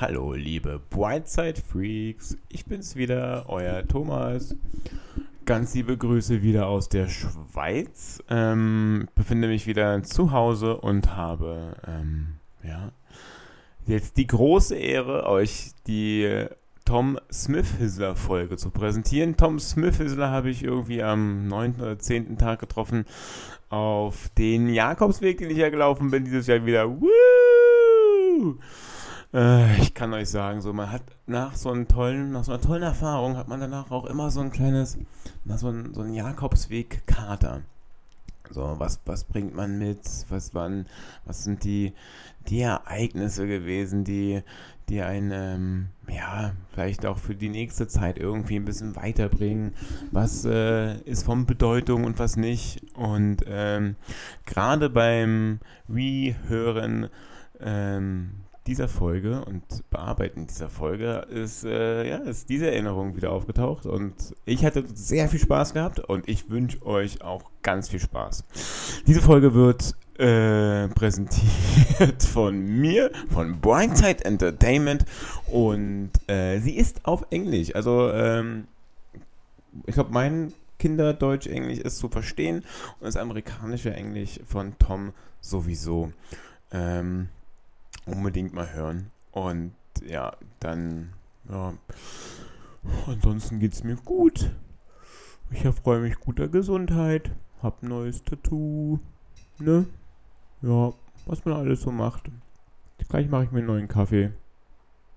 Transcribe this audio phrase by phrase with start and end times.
[0.00, 2.38] Hallo, liebe Brightside Freaks.
[2.48, 4.56] Ich bin's wieder, euer Thomas.
[5.44, 8.24] Ganz liebe Grüße wieder aus der Schweiz.
[8.30, 12.28] Ähm, befinde mich wieder zu Hause und habe, ähm,
[12.62, 12.92] ja,
[13.84, 16.46] jetzt die große Ehre, euch die
[16.86, 19.36] Tom Smith-Hissler Folge zu präsentieren.
[19.36, 21.74] Tom Smith-Hissler habe ich irgendwie am 9.
[21.78, 22.38] oder 10.
[22.38, 23.04] Tag getroffen
[23.68, 26.88] auf den Jakobsweg, den ich ja gelaufen bin, dieses Jahr wieder.
[26.88, 28.56] Woo!
[29.32, 32.60] Äh, ich kann euch sagen, so man hat nach so einem tollen, nach so einer
[32.60, 34.98] tollen Erfahrung hat man danach auch immer so ein kleines,
[35.44, 37.62] na, so ein, so ein Jakobsweg-Kater.
[38.52, 40.00] So, was, was bringt man mit?
[40.28, 40.86] Was waren,
[41.24, 41.92] was sind die,
[42.48, 44.42] die Ereignisse gewesen, die,
[44.88, 49.72] die einen, ähm, ja, vielleicht auch für die nächste Zeit irgendwie ein bisschen weiterbringen?
[50.10, 52.82] Was äh, ist von Bedeutung und was nicht?
[52.94, 53.94] Und ähm,
[54.46, 57.08] gerade beim Rehören
[57.60, 58.30] ähm,
[58.66, 64.14] dieser Folge und Bearbeiten dieser Folge ist, äh, ja, ist diese Erinnerung wieder aufgetaucht und
[64.44, 68.44] ich hatte sehr viel Spaß gehabt und ich wünsche euch auch ganz viel Spaß.
[69.06, 75.06] Diese Folge wird äh, präsentiert von mir, von Brightside Entertainment
[75.46, 77.74] und äh, sie ist auf Englisch.
[77.74, 78.66] Also, ähm,
[79.86, 82.58] ich glaube, mein Kinderdeutsch-Englisch ist zu verstehen
[82.98, 86.12] und das amerikanische Englisch von Tom sowieso.
[86.72, 87.28] Ähm,
[88.06, 89.10] unbedingt mal hören.
[89.32, 89.72] Und
[90.06, 91.12] ja, dann,
[91.48, 91.72] ja,
[93.06, 94.50] ansonsten es mir gut.
[95.50, 97.30] Ich erfreue mich guter Gesundheit,
[97.62, 99.00] hab ein neues Tattoo,
[99.58, 99.86] ne?
[100.62, 100.92] Ja,
[101.26, 102.30] was man alles so macht.
[103.08, 104.30] Gleich mache ich mir einen neuen Kaffee.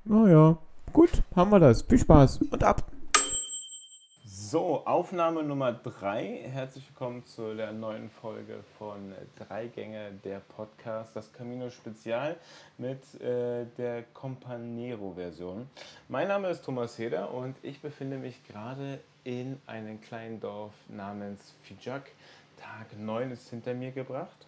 [0.05, 0.57] Naja,
[0.91, 1.83] gut, haben wir das.
[1.83, 2.92] Viel Spaß und ab!
[4.53, 6.43] So, Aufnahme Nummer 3.
[6.43, 12.37] Herzlich willkommen zu der neuen Folge von Drei Gänge, der Podcast, das Camino Spezial
[12.77, 15.67] mit äh, der Companero-Version.
[16.07, 21.55] Mein Name ist Thomas Heder und ich befinde mich gerade in einem kleinen Dorf namens
[21.63, 22.11] Fijak.
[22.57, 24.45] Tag 9 ist hinter mir gebracht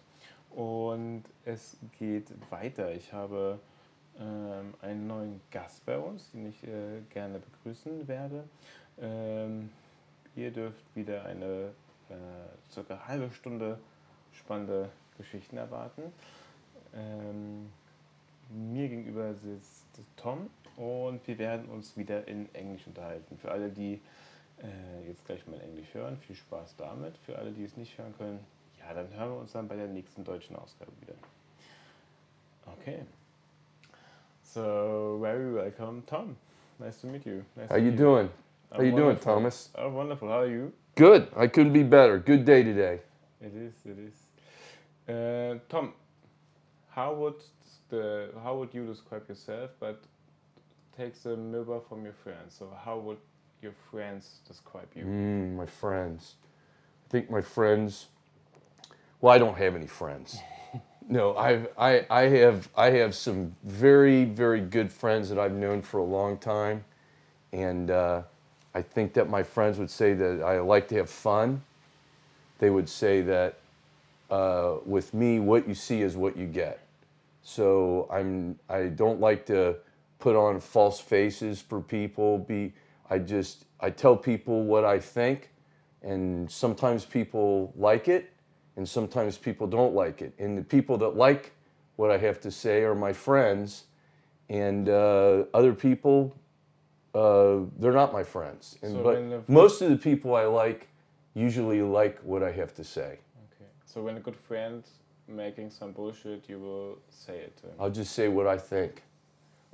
[0.54, 2.94] und es geht weiter.
[2.94, 3.58] Ich habe
[4.20, 8.44] ähm, einen neuen Gast bei uns, den ich äh, gerne begrüßen werde.
[9.00, 9.68] Ähm,
[10.36, 11.72] Ihr dürft wieder eine
[12.10, 12.14] äh,
[12.70, 13.78] circa halbe Stunde
[14.32, 16.02] spannende Geschichten erwarten.
[16.94, 17.72] Ähm,
[18.50, 19.86] mir gegenüber sitzt
[20.16, 23.38] Tom und wir werden uns wieder in Englisch unterhalten.
[23.38, 24.00] Für alle, die
[24.62, 27.16] äh, jetzt gleich mal in Englisch hören, viel Spaß damit.
[27.18, 28.40] Für alle, die es nicht hören können,
[28.78, 31.14] ja, dann hören wir uns dann bei der nächsten deutschen Ausgabe wieder.
[32.66, 33.06] Okay.
[34.42, 36.36] So, very welcome, Tom.
[36.78, 37.42] Nice to meet you.
[37.56, 38.28] Nice How you doing?
[38.72, 39.70] How you doing, Thomas?
[39.74, 40.28] Oh, wonderful.
[40.28, 40.72] How are you?
[40.96, 41.28] Good.
[41.36, 42.18] I couldn't be better.
[42.18, 43.00] Good day today.
[43.40, 43.74] It is.
[43.84, 45.14] It is.
[45.14, 45.92] Uh, Tom,
[46.90, 47.34] how would
[47.88, 49.70] the how would you describe yourself?
[49.78, 50.02] But
[50.96, 52.56] take the mirror from your friends.
[52.58, 53.18] So how would
[53.62, 55.04] your friends describe you?
[55.04, 56.34] Mm, my friends.
[57.06, 58.06] I think my friends.
[59.20, 60.38] Well, I don't have any friends.
[61.08, 65.82] no, I've, I I have I have some very very good friends that I've known
[65.82, 66.84] for a long time,
[67.52, 67.90] and.
[67.90, 68.22] Uh,
[68.76, 71.62] I think that my friends would say that I like to have fun.
[72.58, 73.58] They would say that
[74.30, 76.80] uh, with me, what you see is what you get.
[77.42, 79.76] So I'm I don't like to
[80.18, 82.40] put on false faces for people.
[82.40, 82.74] Be
[83.08, 85.48] I just I tell people what I think,
[86.02, 88.30] and sometimes people like it,
[88.76, 90.34] and sometimes people don't like it.
[90.38, 91.52] And the people that like
[91.96, 93.84] what I have to say are my friends,
[94.50, 96.36] and uh, other people
[97.16, 98.78] uh, they're not my friends.
[98.82, 100.88] And, So but most of the people I like
[101.34, 103.18] usually like what I have to say.
[103.46, 103.70] Okay.
[103.84, 104.84] So when a good friend
[105.26, 107.72] making some bullshit, you will say it to him.
[107.80, 109.02] I'll just say what I think.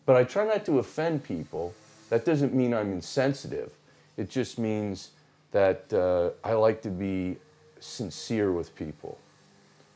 [0.06, 1.75] But I try not to offend people.
[2.10, 3.70] That doesn't mean I'm insensitive.
[4.16, 5.10] It just means
[5.50, 7.36] that uh, I like to be
[7.80, 9.19] sincere with people.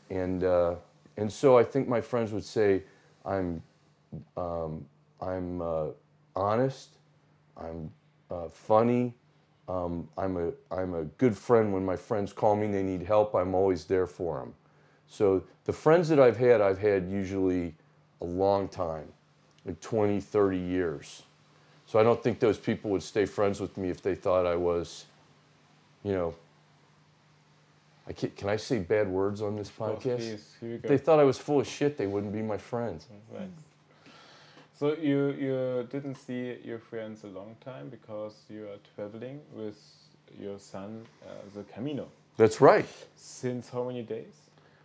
[0.09, 0.75] And, uh,
[1.17, 2.83] and so I think my friends would say
[3.25, 3.61] I'm,
[4.35, 4.85] um,
[5.21, 5.87] I'm uh,
[6.35, 6.96] honest,
[7.59, 7.91] I'm
[8.29, 9.13] uh, funny,
[9.67, 11.73] um, I'm, a, I'm a good friend.
[11.73, 14.53] When my friends call me and they need help, I'm always there for them.
[15.07, 17.75] So the friends that I've had, I've had usually
[18.21, 19.07] a long time,
[19.65, 21.23] like 20, 30 years.
[21.85, 24.55] So I don't think those people would stay friends with me if they thought I
[24.55, 25.05] was,
[26.03, 26.35] you know,
[28.07, 30.17] I can, can I say bad words on this podcast?
[30.17, 33.07] please, we If they thought I was full of shit, they wouldn't be my friends.
[33.31, 33.49] Right.
[34.79, 39.79] So you you didn't see your friends a long time because you are traveling with
[40.39, 42.07] your son, uh, the Camino.
[42.37, 42.85] That's right.
[43.15, 44.35] Since how many days?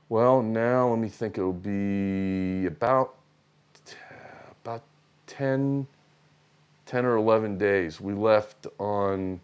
[0.09, 1.37] Well, now let me think.
[1.37, 3.17] It'll be about
[4.65, 4.83] about
[5.27, 5.87] 10,
[6.87, 8.01] 10 or 11 days.
[8.01, 9.41] We left on,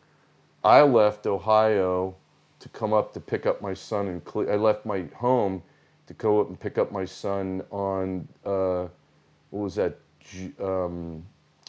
[0.65, 2.15] I left Ohio
[2.61, 5.63] to come up to pick up my son and Cle- I left my home
[6.07, 8.89] to go up and pick up my son on, uh,
[9.51, 9.99] what was that?
[10.61, 11.25] Um,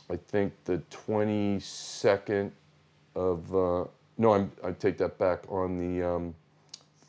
[0.10, 2.52] I think the 22nd
[3.16, 3.86] of, uh,
[4.18, 6.36] no, I'm, I take that back, on the um,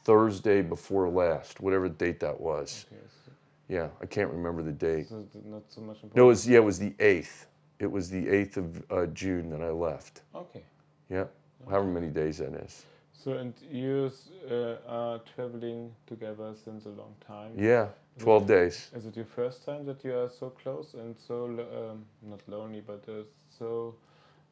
[0.05, 2.87] Thursday before last, whatever date that was.
[2.89, 3.33] Okay, so,
[3.69, 5.09] Yeah, I can't remember the date.
[5.09, 6.17] so not so much important.
[6.17, 7.47] No, it was yeah, it was the eighth.
[7.79, 10.23] It was the eighth of uh, June that I left.
[10.35, 10.63] Okay.
[11.09, 11.25] Yeah,
[11.69, 12.85] however many days that is.
[13.13, 14.11] So and you
[14.51, 17.53] uh, are traveling together since a long time.
[17.57, 17.89] Yeah,
[18.21, 18.91] twelve days.
[18.95, 22.83] Is it your first time that you are so close and so um, not lonely,
[22.87, 23.23] but uh,
[23.59, 23.95] so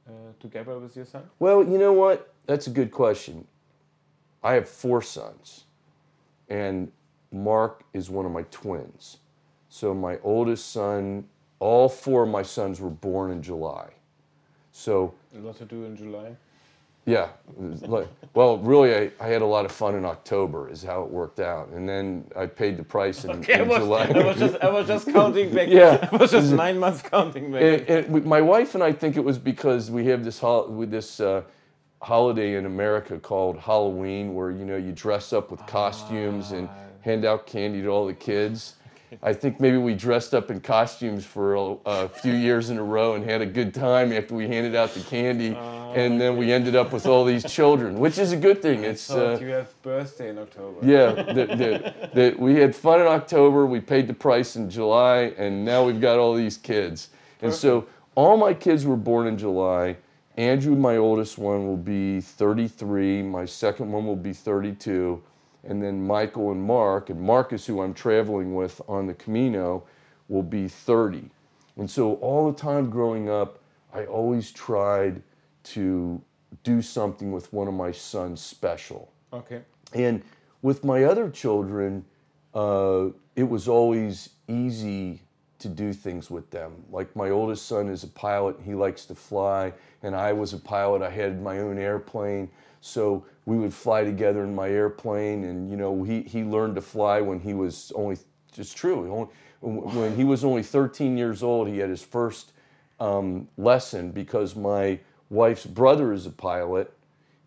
[0.09, 1.23] uh, together with your son?
[1.39, 2.33] Well, you know what?
[2.47, 3.47] That's a good question.
[4.43, 5.65] I have four sons,
[6.49, 6.91] and
[7.33, 9.19] Mark is one of my twins.
[9.69, 11.29] So my oldest son,
[11.59, 13.91] all four of my sons were born in July.
[14.73, 16.37] So A lot to do in July.
[17.09, 21.03] Yeah, like, well, really, I, I had a lot of fun in October, is how
[21.05, 24.13] it worked out, and then I paid the price in, I in was, July.
[24.15, 25.69] I was just I was just counting back.
[25.69, 26.07] Yeah.
[26.13, 27.89] I was just nine months counting back.
[27.89, 30.91] And we- my wife and I think it was because we have this hol- with
[30.91, 31.43] this uh,
[32.03, 36.69] holiday in America called Halloween, where you know you dress up with costumes and
[37.01, 38.75] hand out candy to all the kids.
[39.23, 42.83] I think maybe we dressed up in costumes for a, a few years in a
[42.83, 45.55] row and had a good time after we handed out the candy,
[45.95, 48.85] and then we ended up with all these children, which is a good thing.
[48.85, 50.79] It's so uh, you have birthday in October.
[50.83, 51.13] Yeah,
[52.15, 56.01] that, we had fun in October, we paid the price in July, and now we've
[56.01, 57.11] got all these kids.
[57.41, 59.97] And so all my kids were born in July.
[60.37, 63.23] Andrew, my oldest one, will be 33.
[63.23, 65.23] My second one will be 32.
[65.69, 69.85] And then Michael and Mark, and Marcus, who I'm traveling with on the Camino,
[70.29, 71.31] will be 30.
[71.77, 73.61] And so all the time growing up,
[73.93, 75.23] I always tried
[75.65, 76.21] to
[76.65, 79.13] do something with one of my sons special.
[79.33, 79.61] Okay.
[79.93, 80.23] And
[80.63, 82.05] with my other children,
[82.55, 85.21] uh, it was always easy
[85.59, 86.73] to do things with them.
[86.91, 89.73] Like my oldest son is a pilot, and he likes to fly,
[90.03, 91.03] and I was a pilot.
[91.03, 92.49] I had my own airplane,
[92.81, 95.45] so we would fly together in my airplane.
[95.45, 98.19] And you know, he he learned to fly when he was only.
[98.57, 99.11] It's true.
[99.11, 99.29] only-
[99.61, 102.53] When he was only 13 years old, he had his first
[103.01, 105.01] um, lesson because my
[105.31, 106.93] wife's brother is a pilot,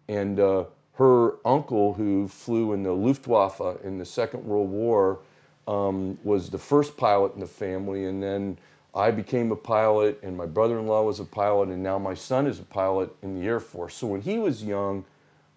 [0.07, 5.19] and uh, her uncle, who flew in the Luftwaffe in the Second World War,
[5.67, 8.05] um, was the first pilot in the family.
[8.05, 8.57] And then
[8.93, 12.13] I became a pilot, and my brother in law was a pilot, and now my
[12.15, 13.95] son is a pilot in the Air Force.
[13.95, 15.05] So when he was young,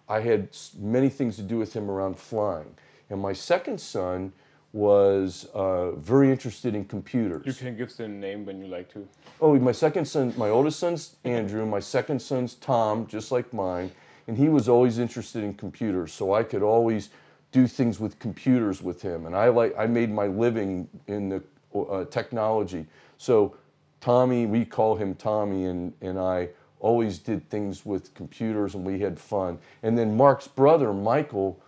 [0.07, 0.49] I had
[0.79, 2.73] many things to do with him around flying.
[3.09, 4.31] And my second son
[4.73, 7.45] was uh, very interested in computers.
[7.45, 9.07] You can give the name when you like to.
[9.39, 11.65] Oh, my second son, my oldest son's Andrew.
[11.65, 13.89] My second son's Tom, just like mine.
[14.27, 17.09] And he was always interested in computers, so I could always
[17.51, 19.27] do things with computers with him.
[19.27, 21.43] And I like, I made my living in the
[21.73, 22.85] uh, technology.
[23.17, 23.55] So
[24.01, 26.49] Tommy, we call him Tommy, and, and I
[26.85, 29.57] always did things with computers, and we had fun.
[29.81, 31.59] And then Mark's brother, Michael,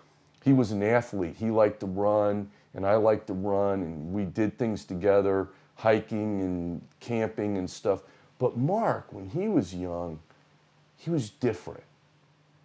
[0.44, 1.36] he was an athlete.
[1.40, 6.42] He liked to run, and I liked to run, and we did things together, hiking
[6.42, 8.04] and camping and stuff.
[8.38, 10.20] But Mark, when he was young,
[10.96, 11.84] he was different.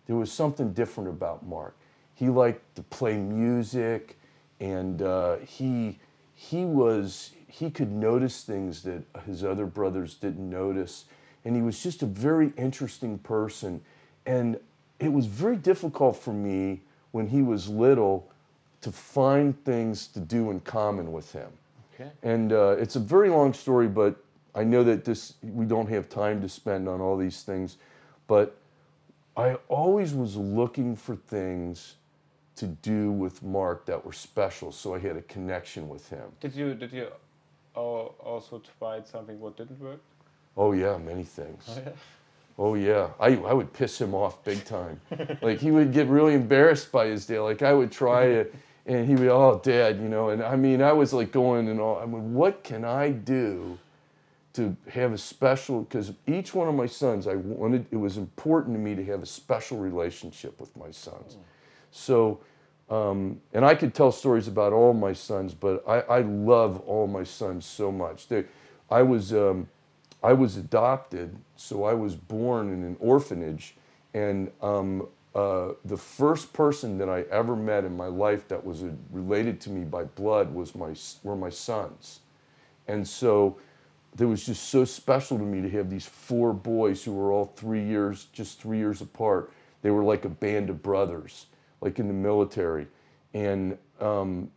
[0.06, 1.74] There was something different about Mark.
[2.14, 4.18] He liked to play music,
[4.60, 5.98] and uh, he
[6.34, 11.06] he was he could notice things that his other brothers didn't notice,
[11.44, 13.80] and he was just a very interesting person.
[14.26, 14.58] And
[14.98, 16.80] it was very difficult for me
[17.10, 18.30] when he was little
[18.80, 21.50] to find things to do in common with him.
[21.94, 22.10] Okay.
[22.22, 24.16] And uh, it's a very long story, but
[24.54, 27.76] I know that this we don't have time to spend on all these things.
[28.26, 28.56] But
[29.36, 31.96] I always was looking for things
[32.56, 36.30] to do with Mark that were special, so I had a connection with him.
[36.40, 37.08] Did you did you
[37.74, 40.00] also try something what didn't work?
[40.56, 41.64] Oh yeah, many things.
[41.68, 41.92] Oh, yeah.
[42.58, 45.00] Oh yeah, I, I would piss him off big time.
[45.42, 47.40] like he would get really embarrassed by his dad.
[47.40, 48.54] Like I would try it,
[48.86, 50.28] and he would, oh dad, you know.
[50.30, 51.98] And I mean, I was like going and all.
[51.98, 53.78] I mean, what can I do
[54.52, 55.80] to have a special?
[55.80, 57.86] Because each one of my sons, I wanted.
[57.90, 61.38] It was important to me to have a special relationship with my sons.
[61.90, 62.40] So,
[62.90, 67.06] um, and I could tell stories about all my sons, but I, I love all
[67.06, 68.28] my sons so much.
[68.28, 68.44] They,
[68.90, 69.32] I was.
[69.32, 69.68] Um,
[70.22, 73.74] I was adopted, so I was born in an orphanage,
[74.14, 78.84] and um, uh, the first person that I ever met in my life that was
[78.84, 82.20] uh, related to me by blood was my were my sons,
[82.86, 83.56] and so
[84.18, 87.46] it was just so special to me to have these four boys who were all
[87.56, 89.52] three years, just three years apart.
[89.80, 91.46] They were like a band of brothers,
[91.80, 92.86] like in the military.
[93.32, 94.50] And um,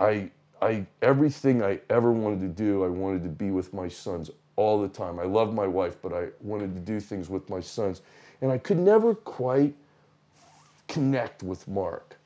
[0.00, 0.30] I,
[0.62, 4.80] I, everything I ever wanted to do, I wanted to be with my sons all
[4.80, 5.18] the time.
[5.18, 8.02] I loved my wife, but I wanted to do things with my sons.
[8.40, 9.74] And I could never quite
[10.88, 12.16] connect with Mark.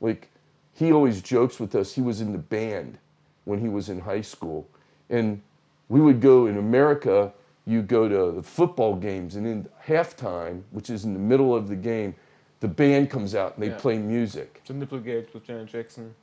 [0.00, 0.28] Like,
[0.74, 2.98] he always jokes with us, he was in the band
[3.44, 4.66] when he was in high school.
[5.10, 5.40] And
[5.88, 7.32] we would go in America,
[7.66, 11.68] you go to the football games, and in halftime, which is in the middle of
[11.68, 12.14] the game,
[12.60, 13.78] the band comes out and they Yeah.
[13.78, 14.62] play music.
[14.66, 16.14] The Nipplegate with Janet Jackson.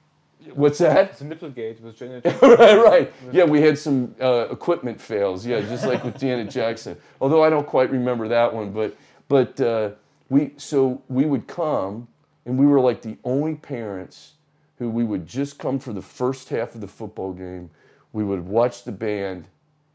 [0.54, 1.18] What's that?
[1.18, 3.14] The Nipplegate with Janet right, right.
[3.32, 5.46] Yeah, we had some uh, equipment fails.
[5.46, 6.98] Yeah, just like with Janet Jackson.
[7.20, 8.96] Although I don't quite remember that one, but
[9.28, 9.92] but uh,
[10.30, 12.08] we so we would come,
[12.46, 14.34] and we were like the only parents
[14.78, 17.70] who we would just come for the first half of the football game.
[18.14, 19.46] We would watch the band,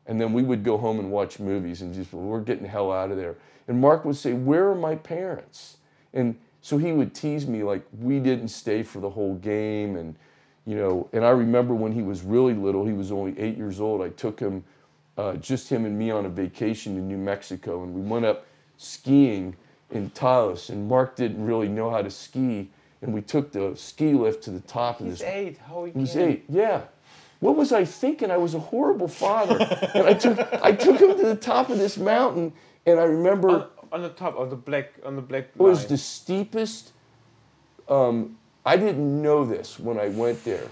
[0.06, 2.90] and then we would go home and watch movies and just we're getting the hell
[2.90, 3.36] out of there.
[3.68, 5.76] And Mark would say, "Where are my parents?"
[6.12, 10.16] And so he would tease me like we didn't stay for the whole game and
[10.66, 13.80] you know and i remember when he was really little he was only eight years
[13.80, 14.62] old i took him
[15.18, 18.46] uh, just him and me on a vacation in new mexico and we went up
[18.76, 19.54] skiing
[19.90, 22.68] in taos and mark didn't really know how to ski
[23.02, 25.58] and we took the ski lift to the top of this He's eight.
[25.58, 26.20] How he he was can?
[26.22, 26.82] eight yeah
[27.40, 29.58] what was i thinking i was a horrible father
[29.94, 32.52] and i took i took him to the top of this mountain
[32.86, 35.86] and i remember On, on the top of the black on the black it was
[35.86, 36.92] the steepest.
[37.88, 40.68] Um, I didn't know this when I went there,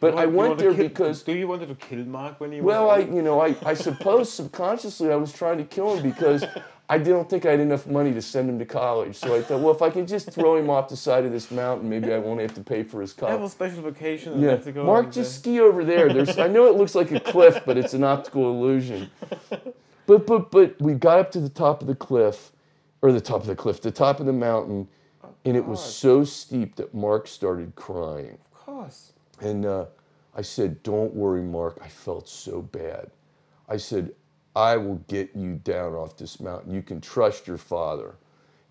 [0.00, 2.60] but You I went there kill- because, Do you wanted to kill Mark when he
[2.60, 6.44] well, I, you know, I, I suppose subconsciously I was trying to kill him because
[6.88, 9.16] I didn't think I had enough money to send him to college.
[9.16, 11.50] So I thought, well, if I can just throw him off the side of this
[11.50, 13.42] mountain, maybe I won't have to pay for his Have college.
[13.42, 14.58] a special vacation Yeah.
[14.82, 16.12] Mark, just uh, ski over there.
[16.12, 19.10] There's, I know it looks like a cliff, but it's an optical illusion.
[20.06, 22.52] But but but we got up to the top of the cliff,
[23.02, 24.86] or the top of the cliff, the top of the mountain,
[25.46, 28.38] and it was so steep that Mark started crying.
[28.52, 29.12] Of course.
[29.40, 29.86] And uh,
[30.34, 31.78] I said, "Don't worry, Mark.
[31.82, 33.10] I felt so bad."
[33.68, 34.12] I said,
[34.54, 36.74] "I will get you down off this mountain.
[36.74, 38.16] You can trust your father."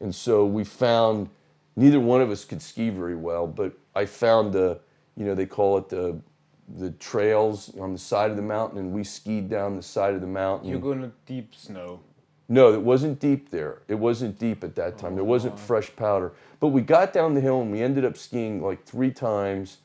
[0.01, 1.29] And so we found
[1.75, 4.79] neither one of us could ski very well, but I found the,
[5.15, 6.20] you know, they call it the,
[6.77, 10.22] the trails on the side of the mountain, and we skied down the side of
[10.22, 10.70] the mountain.
[10.70, 12.01] You go in the deep snow.
[12.47, 13.81] No, it wasn't deep there.
[13.87, 15.15] It wasn't deep at that time.
[15.15, 16.31] There wasn't fresh powder.
[16.59, 19.77] But we got down the hill and we ended up skiing like three times,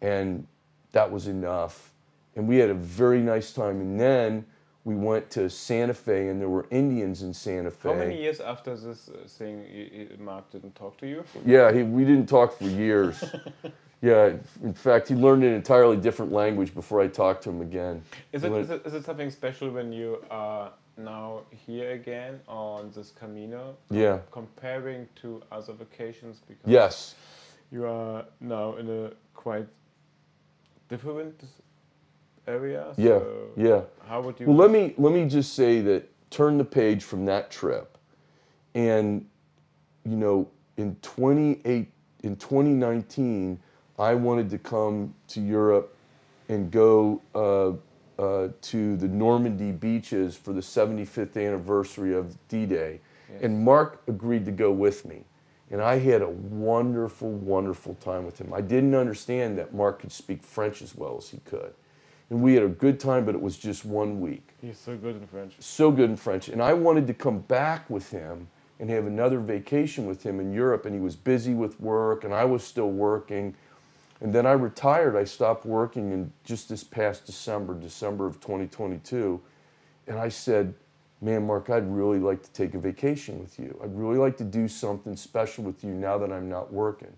[0.00, 0.46] and
[0.92, 1.92] that was enough.
[2.36, 3.80] And we had a very nice time.
[3.80, 4.44] And then
[4.84, 7.90] we went to Santa Fe, and there were Indians in Santa Fe.
[7.90, 11.24] How many years after this uh, thing, y- Mark didn't talk to you?
[11.44, 13.22] Yeah, he, we didn't talk for years.
[14.02, 14.32] yeah,
[14.62, 18.02] in fact, he learned an entirely different language before I talked to him again.
[18.32, 20.72] Is it, is it, is it something special when you are
[21.04, 23.76] now here again on this Camino?
[23.90, 24.20] Yeah.
[24.30, 26.40] Comparing to other vacations?
[26.46, 27.14] Because Yes.
[27.70, 29.68] You are now in a quite
[30.88, 31.42] different
[32.46, 32.92] area.
[32.96, 33.18] Yeah.
[33.18, 33.82] So Yeah.
[34.06, 34.46] How would you?
[34.46, 37.96] Well, let me let me just say that turn the page from that trip,
[38.74, 39.26] and
[40.04, 41.92] you know, in 28
[42.22, 43.58] in 2019,
[43.98, 45.96] I wanted to come to Europe
[46.48, 47.72] and go uh,
[48.20, 53.00] uh, to the Normandy beaches for the 75th anniversary of D-Day,
[53.32, 53.42] Yes.
[53.44, 55.24] and Mark agreed to go with me.
[55.70, 58.52] And I had a wonderful, wonderful time with him.
[58.52, 61.72] I didn't understand that Mark could speak French as well as he could.
[62.28, 65.16] And we had a good time, but it was just one week He's so good
[65.16, 65.54] in French.
[65.60, 66.48] so good in French.
[66.48, 68.48] And I wanted to come back with him
[68.80, 70.84] and have another vacation with him in Europe.
[70.84, 73.54] And he was busy with work, and I was still working.
[74.20, 75.16] And then I retired.
[75.16, 79.40] I stopped working in just this past December, December of 2022.
[80.06, 80.74] And I said,
[81.22, 83.78] Man, Mark, I'd really like to take a vacation with you.
[83.82, 87.14] I'd really like to do something special with you now that I'm not working.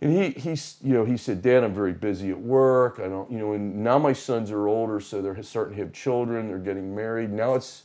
[0.00, 0.50] And he,
[0.82, 2.98] you know, he said, Dad, I'm very busy at work.
[2.98, 5.92] I don't, you know, and now my sons are older, so they're starting to have
[5.92, 6.48] children.
[6.48, 7.30] They're getting married.
[7.30, 7.84] Now it's,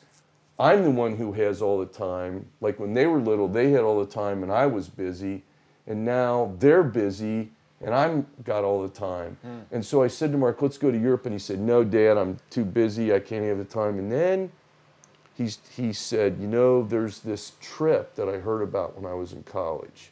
[0.60, 2.48] I'm the one who has all the time.
[2.60, 5.44] Like when they were little, they had all the time, and I was busy.
[5.88, 7.52] And now they're busy,
[7.84, 9.38] and I'm got all the time.
[9.72, 11.26] And so I said to Mark, let's go to Europe.
[11.26, 13.14] And he said, No, Dad, I'm too busy.
[13.14, 14.00] I can't have the time.
[14.00, 14.52] And then
[15.38, 19.34] he's, he said, You know, there's this trip that I heard about when I was
[19.34, 20.12] in college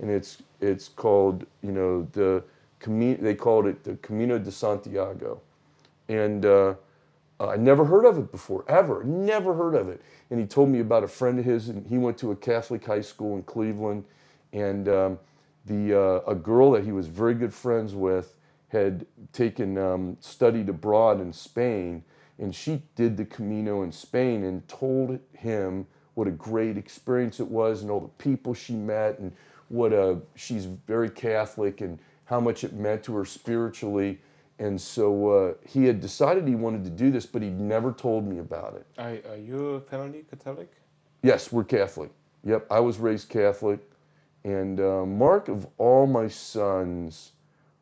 [0.00, 2.42] and it's it's called you know the
[2.86, 5.40] they called it the Camino de Santiago,
[6.08, 6.74] and uh,
[7.40, 10.00] I never heard of it before ever, never heard of it.
[10.30, 12.84] And he told me about a friend of his, and he went to a Catholic
[12.84, 14.04] high school in Cleveland,
[14.52, 15.18] and um,
[15.68, 18.36] the uh, a girl that he was very good friends with
[18.68, 22.02] had taken um, studied abroad in Spain,
[22.38, 27.48] and she did the Camino in Spain and told him what a great experience it
[27.48, 29.32] was and all the people she met and
[29.68, 34.18] what a she's very Catholic and how much it meant to her spiritually.
[34.58, 38.26] And so uh, he had decided he wanted to do this, but he never told
[38.26, 38.86] me about it.
[38.98, 40.72] Are, are you a family Catholic?
[41.22, 42.10] Yes, we're Catholic.
[42.44, 43.80] Yep, I was raised Catholic.
[44.48, 47.32] And uh, Mark, of all my sons,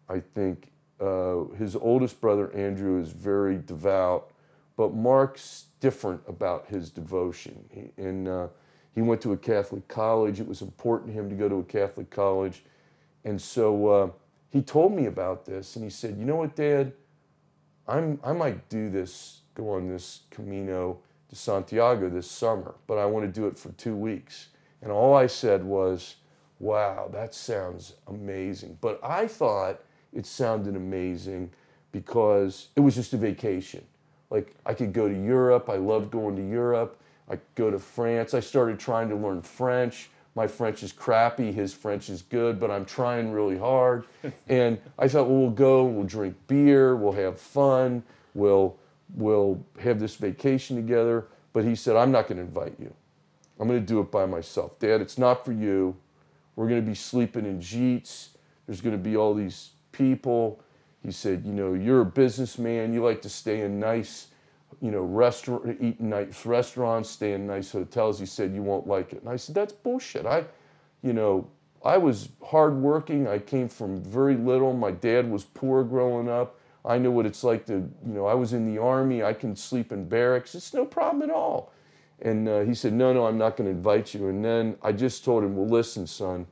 [0.08, 4.32] I think uh, his oldest brother Andrew is very devout,
[4.76, 7.64] but Mark's different about his devotion.
[7.70, 8.48] He, and uh,
[8.96, 10.40] he went to a Catholic college.
[10.40, 12.64] It was important to him to go to a Catholic college.
[13.24, 14.10] And so uh,
[14.50, 16.92] he told me about this and he said, You know what, Dad?
[17.86, 23.06] I'm, I might do this, go on this Camino to Santiago this summer, but I
[23.06, 24.48] want to do it for two weeks.
[24.82, 26.16] And all I said was,
[26.58, 28.78] Wow, that sounds amazing.
[28.80, 29.80] But I thought
[30.12, 31.50] it sounded amazing
[31.92, 33.84] because it was just a vacation.
[34.30, 35.68] Like I could go to Europe.
[35.68, 36.98] I loved going to Europe.
[37.28, 38.34] I could go to France.
[38.34, 40.10] I started trying to learn French.
[40.34, 41.50] My French is crappy.
[41.52, 44.04] His French is good, but I'm trying really hard.
[44.48, 45.84] and I thought, well, we'll go.
[45.84, 46.96] We'll drink beer.
[46.96, 48.02] We'll have fun.
[48.34, 48.76] We'll
[49.14, 51.26] we'll have this vacation together.
[51.52, 52.92] But he said, I'm not going to invite you.
[53.58, 54.78] I'm going to do it by myself.
[54.78, 55.96] Dad, it's not for you.
[56.56, 58.28] We're going to be sleeping in gîtes.
[58.66, 60.60] There's going to be all these people.
[61.04, 62.92] He said, you know, you're a businessman.
[62.92, 64.28] You like to stay in nice,
[64.80, 68.18] you know, restaurant, eat nice restaurants, stay in nice hotels.
[68.18, 69.20] He said, you won't like it.
[69.20, 70.26] And I said, that's bullshit.
[70.26, 70.44] I,
[71.02, 71.48] you know,
[71.84, 73.28] I was hardworking.
[73.28, 74.72] I came from very little.
[74.72, 76.58] My dad was poor growing up.
[76.84, 79.22] I know what it's like to, you know, I was in the army.
[79.22, 80.54] I can sleep in barracks.
[80.54, 81.72] It's no problem at all.
[82.22, 84.28] And uh, he said, no, no, I'm not going to invite you.
[84.28, 86.46] And then I just told him, well, listen, son,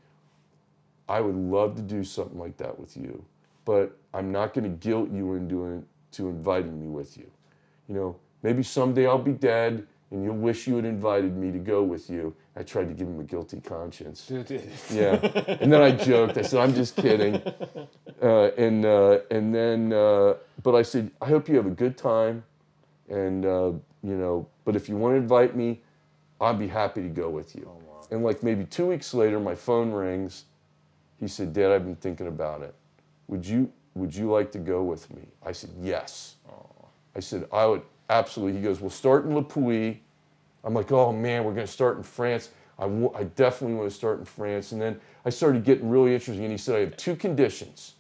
[1.09, 3.25] I would love to do something like that with you
[3.64, 7.30] but I'm not going to guilt you into to inviting me with you.
[7.88, 11.59] You know, maybe someday I'll be dead and you'll wish you had invited me to
[11.59, 12.35] go with you.
[12.57, 14.31] I tried to give him a guilty conscience.
[14.92, 15.16] yeah,
[15.61, 16.38] and then I joked.
[16.38, 17.42] I said, "I'm just kidding,"
[18.22, 21.98] uh, and uh, and then, uh, but I said, "I hope you have a good
[21.98, 22.44] time,"
[23.09, 23.72] and uh,
[24.05, 25.81] you know, but if you want to invite me,
[26.40, 27.68] I'd be happy to go with you.
[27.68, 28.07] Oh, wow.
[28.11, 30.44] And like maybe two weeks later, my phone rings.
[31.20, 32.74] He said, "Dad, I've been thinking about it."
[33.29, 35.22] would you, would you like to go with me?
[35.44, 36.37] I said, yes.
[36.48, 36.88] Oh.
[37.16, 38.59] I said, I would absolutely.
[38.59, 40.00] He goes, we'll start in Le Puy.
[40.62, 42.50] I'm like, oh man, we're going to start in France.
[42.79, 44.72] I, w- I definitely want to start in France.
[44.72, 46.44] And then I started getting really interesting.
[46.44, 47.94] And he said, I have two conditions.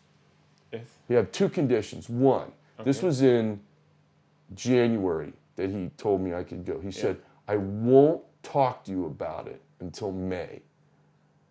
[0.72, 0.82] Yes.
[1.08, 2.08] You have two conditions.
[2.08, 2.50] One,
[2.80, 2.84] okay.
[2.84, 3.60] this was in
[4.54, 6.78] January that he told me I could go.
[6.80, 6.92] He yeah.
[6.92, 7.16] said,
[7.48, 10.62] I won't talk to you about it until May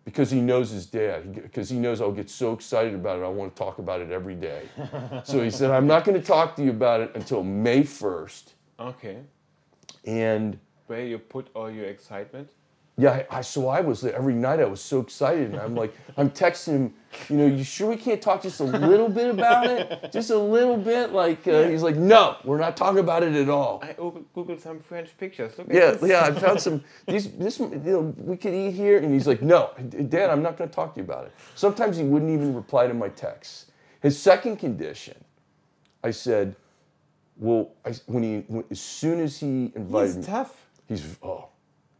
[0.04, 3.28] because he knows his dad, because he knows I'll get so excited about it, I
[3.28, 4.68] want to talk about it every day.
[5.24, 8.52] so he said, I'm not going to talk to you about it until May 1st.
[8.78, 9.18] Okay.
[10.04, 12.50] And where you put all your excitement?
[12.96, 14.60] Yeah, I, so I was there every night.
[14.60, 16.94] I was so excited, and I'm like, I'm texting him.
[17.28, 20.12] You know, you sure we can't talk just a little bit about it?
[20.12, 21.12] Just a little bit?
[21.12, 21.68] Like uh, yeah.
[21.70, 23.80] he's like, no, we're not talking about it at all.
[23.82, 25.58] I googled some French pictures.
[25.58, 26.06] Look at that.
[26.06, 26.26] yeah, yeah.
[26.26, 26.84] I found some.
[27.06, 29.70] These, this, you know, we could eat here, and he's like, no,
[30.08, 31.32] Dad, I'm not going to talk to you about it.
[31.56, 33.66] Sometimes he wouldn't even reply to my texts.
[34.02, 35.16] His second condition,
[36.04, 36.54] I said,
[37.36, 40.66] well, I, when he, when, as soon as he invited he's me, tough.
[40.86, 41.48] He's oh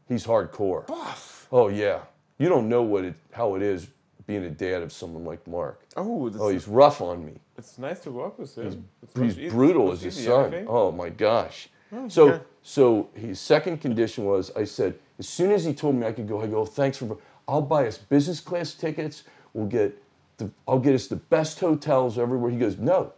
[0.08, 0.86] He's hardcore.
[0.86, 1.48] Buff.
[1.50, 2.00] Oh yeah.
[2.38, 3.88] You don't know what it how it is
[4.26, 5.82] being a dad of someone like Mark.
[5.96, 7.34] Oh, oh, he's rough on me.
[7.58, 8.88] It's nice to work with him.
[9.18, 10.64] He's, he's brutal as his son.
[10.66, 11.68] Oh my gosh.
[11.92, 12.38] Oh, so yeah.
[12.62, 16.26] so his second condition was I said as soon as he told me I could
[16.26, 19.24] go, I go, thanks for I'll buy us business class tickets.
[19.52, 20.02] We'll get
[20.38, 22.50] the I'll get us the best hotels everywhere.
[22.50, 23.12] He goes, no,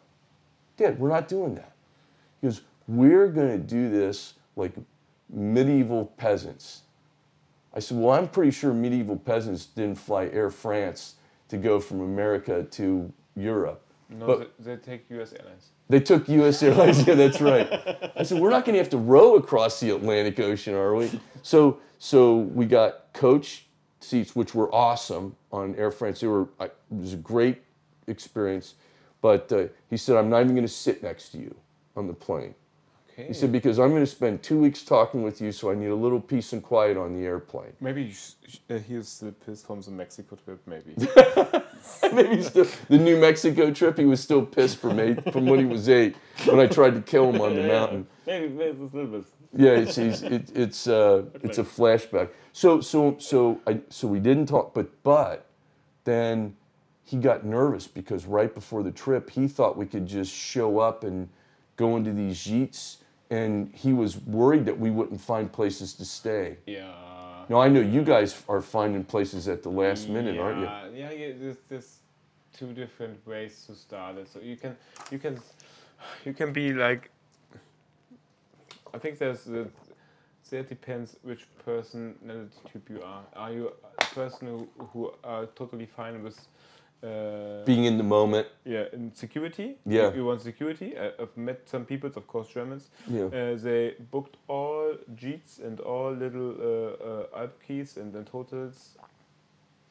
[0.77, 1.73] Dad, we're not doing that.
[2.41, 4.73] He goes, we're gonna do this like
[5.29, 6.83] medieval peasants.
[7.75, 11.15] I said, Well, I'm pretty sure medieval peasants didn't fly Air France
[11.49, 13.83] to go from America to Europe.
[14.09, 15.71] No, but they, they take US Airlines.
[15.89, 17.69] They took US Airlines, yeah, that's right.
[18.17, 21.11] I said, We're not going to have to row across the Atlantic Ocean, are we?
[21.43, 23.67] So, so we got coach
[24.01, 26.21] seats, which were awesome on Air France.
[26.21, 27.63] They were, it was a great
[28.07, 28.75] experience.
[29.21, 31.55] But uh, he said, I'm not even going to sit next to you
[31.97, 32.55] on the plane.
[33.17, 35.87] He said, because I'm going to spend two weeks talking with you, so I need
[35.87, 37.73] a little peace and quiet on the airplane.
[37.81, 38.13] Maybe
[38.69, 40.95] uh, he's still pissed from the Mexico trip, maybe.
[42.15, 45.65] maybe still, the New Mexico trip, he was still pissed from eight, from when he
[45.65, 48.07] was eight, when I tried to kill him on the yeah, mountain.
[48.27, 49.25] Maybe, maybe it's a little bit.
[49.57, 52.29] Yeah, it's, it, it's, uh, it's a flashback.
[52.53, 55.47] So, so, so, I, so we didn't talk, but, but
[56.05, 56.55] then
[57.03, 61.03] he got nervous because right before the trip, he thought we could just show up
[61.03, 61.31] and
[61.77, 62.99] go into these gîtes
[63.31, 66.57] and he was worried that we wouldn't find places to stay.
[66.67, 66.93] Yeah.
[67.49, 71.01] No, I know you guys are finding places at the last minute, yeah, aren't you?
[71.01, 71.33] Yeah, yeah.
[71.39, 71.99] There's, there's
[72.53, 74.29] two different ways to start it.
[74.33, 74.77] So you can,
[75.11, 75.41] you can,
[76.25, 77.11] you can be like.
[78.93, 79.69] I think there's the.
[80.49, 83.25] There depends which personality type you are.
[83.35, 86.39] Are you a person who, who are totally fine with
[87.07, 88.47] uh, Being in the moment.
[88.65, 89.77] yeah in security?
[89.87, 90.15] Yeah.
[90.15, 90.97] You, want security?
[90.99, 92.91] I, I've met some people, of course Germans.
[93.09, 93.25] Yeah.
[93.27, 98.99] Uh, they booked all gîtes and all little uh, uh, Alp keys and then totals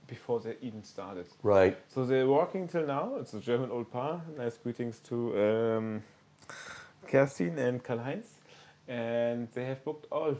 [0.08, 1.25] before they even started.
[1.43, 1.78] Right.
[1.93, 3.15] So they're walking till now.
[3.19, 4.21] It's a German old par.
[4.38, 6.04] Nice greetings to um,
[7.12, 8.28] Kerstin and Karl Heinz.
[8.88, 10.36] And they have booked all.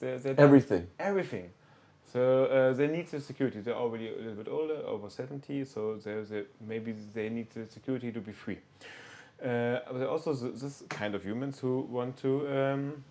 [0.00, 0.88] They're, they're Everything.
[0.98, 1.50] everything.
[2.12, 3.60] So uh, they need the security.
[3.60, 5.98] They're already a little bit older, over 70, so
[6.32, 8.58] a, maybe they need the security to be free.
[9.42, 13.04] Uh, but there are also th- this kind of humans who want to, um,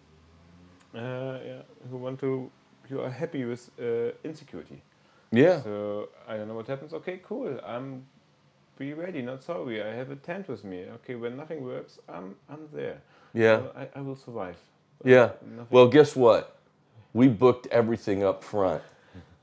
[0.95, 2.49] uh, yeah, who want to,
[2.89, 4.81] who are happy with uh, insecurity.
[5.31, 5.61] Yeah.
[5.61, 6.93] So I don't know what happens.
[6.93, 7.59] Okay, cool.
[7.65, 8.05] I'm
[8.77, 9.21] be ready.
[9.21, 9.81] Not sorry.
[9.83, 10.85] I have a tent with me.
[10.95, 13.01] Okay, when nothing works, I'm I'm there.
[13.33, 13.57] Yeah.
[13.57, 14.57] So I, I will survive.
[15.03, 15.31] Yeah.
[15.45, 16.54] Nothing- Well, guess what?
[17.15, 18.83] We booked everything up front.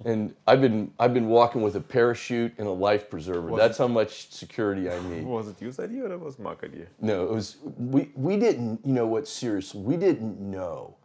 [0.04, 3.48] And I've been I've been walking with a parachute and a life preserver.
[3.48, 5.24] Was That's how much security I need.
[5.24, 6.86] was it Yu's idea or that was Mark idea?
[7.00, 10.96] No, it was we we didn't, you know what, seriously, we didn't know.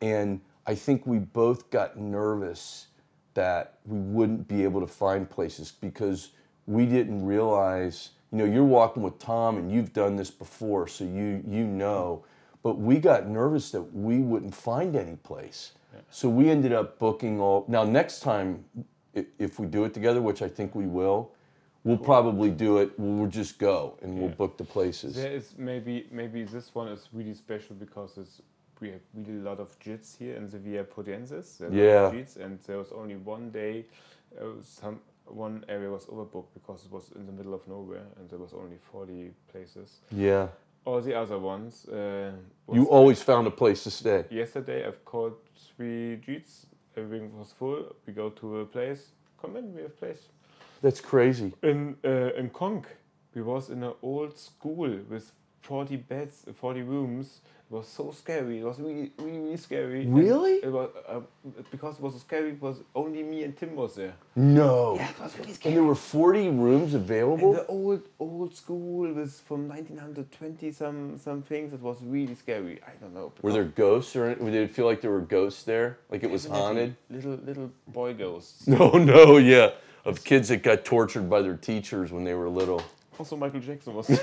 [0.00, 2.86] And I think we both got nervous
[3.34, 6.30] that we wouldn't be able to find places because
[6.66, 11.04] we didn't realize, you know, you're walking with Tom and you've done this before, so
[11.04, 12.24] you you know,
[12.62, 15.72] but we got nervous that we wouldn't find any place.
[16.10, 17.64] So we ended up booking all.
[17.68, 18.64] Now next time
[19.38, 21.32] if we do it together, which I think we will,
[21.84, 22.90] we'll probably do it.
[22.98, 24.34] We'll just go and we'll Yeah.
[24.36, 25.14] book the places.
[25.14, 28.42] There is maybe maybe this one is really special because it's
[28.80, 31.56] we have really a lot of gîtes here in the Via Podiensis.
[31.58, 32.12] There are a lot Yeah.
[32.12, 33.86] gîtes, and there was only one day,
[34.38, 38.28] uh, some one area was overbooked because it was in the middle of nowhere and
[38.30, 40.00] there was only 40 places.
[40.10, 40.48] Yeah.
[40.86, 41.84] All the other ones.
[41.88, 42.30] Uh,
[42.72, 44.24] You always found a place to stay.
[44.30, 45.34] yesterday I've called
[45.76, 46.66] three gîtes.
[46.96, 47.94] Everything was full.
[48.06, 49.12] We go to a place.
[49.42, 50.28] Come in, we have place.
[50.82, 51.52] That's crazy.
[51.62, 52.88] In uh, in Conques,
[53.34, 55.32] we was in an old school with
[55.66, 57.40] 40 beds, 40 rooms.
[57.68, 58.60] It was so scary.
[58.60, 60.02] It was really, really, really scary.
[60.02, 60.60] And Really?
[60.62, 61.18] It was uh,
[61.72, 62.50] because it was so scary.
[62.50, 64.14] It was only me and Tim was there.
[64.36, 64.94] No.
[64.94, 67.54] Yeah, it was really And there were 40 rooms available?
[67.54, 71.72] the old old school was from 1920 some some things.
[71.72, 72.78] It was really scary.
[72.86, 73.32] I don't know.
[73.42, 75.98] Were there ghosts or did it feel like there were ghosts there?
[76.08, 76.94] Like it was haunted?
[77.10, 78.66] Little little boy ghosts.
[78.76, 79.70] No, no, yeah.
[80.04, 82.80] Of kids that got tortured by their teachers when they were little.
[83.18, 84.06] Also, Michael Jackson was.
[84.08, 84.14] he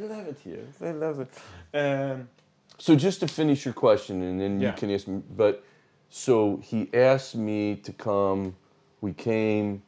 [0.00, 0.64] love it here.
[0.80, 1.28] They love it.
[1.74, 2.28] Um,
[2.78, 5.22] So just to finish your question, and then you can ask me.
[5.36, 5.64] But
[6.10, 8.54] so he asked me to come.
[9.00, 9.82] We came,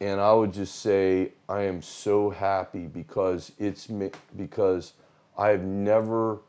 [0.00, 3.86] and I would just say I am so happy because it's
[4.36, 4.94] because
[5.36, 6.40] I've never.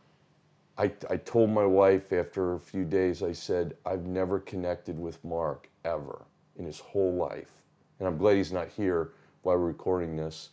[0.77, 3.21] I, I told my wife after a few days.
[3.21, 6.21] I said I've never connected with Mark ever
[6.57, 7.51] in his whole life,
[7.99, 9.11] and I'm glad he's not here
[9.49, 10.49] while we're recording this.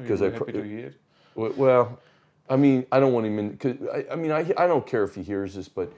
[0.00, 0.94] Because you're I happy pro- to hear.
[1.34, 1.98] Well,
[2.48, 3.56] I mean, I don't want him in.
[3.58, 5.92] Cause I, I mean, I, I don't care if he hears this, but